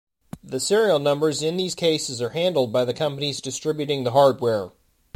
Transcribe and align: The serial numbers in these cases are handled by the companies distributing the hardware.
The 0.43 0.59
serial 0.59 0.97
numbers 0.97 1.43
in 1.43 1.57
these 1.57 1.75
cases 1.75 2.23
are 2.23 2.29
handled 2.31 2.73
by 2.73 2.85
the 2.85 2.93
companies 2.95 3.39
distributing 3.39 4.03
the 4.03 4.09
hardware. 4.13 4.71